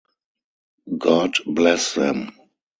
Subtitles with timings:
[0.97, 2.31] God bless them.